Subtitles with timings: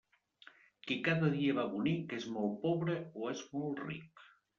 [0.85, 4.25] Qui cada dia va bonic és molt pobre o és molt ric.